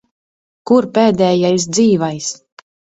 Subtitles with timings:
[0.71, 2.35] Kur pēdējais dzīvais?